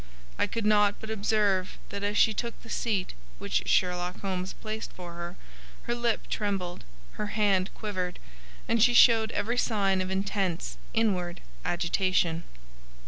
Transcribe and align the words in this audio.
I 0.39 0.47
could 0.47 0.65
not 0.65 0.95
but 0.99 1.11
observe 1.11 1.77
that 1.89 2.01
as 2.01 2.17
she 2.17 2.33
took 2.33 2.59
the 2.63 2.71
seat 2.71 3.13
which 3.37 3.61
Sherlock 3.69 4.21
Holmes 4.21 4.53
placed 4.53 4.91
for 4.93 5.13
her, 5.13 5.35
her 5.83 5.93
lip 5.93 6.27
trembled, 6.27 6.83
her 7.21 7.27
hand 7.27 7.69
quivered, 7.75 8.17
and 8.67 8.81
she 8.81 8.95
showed 8.95 9.29
every 9.33 9.59
sign 9.59 10.01
of 10.01 10.09
intense 10.09 10.79
inward 10.95 11.39
agitation. 11.63 12.45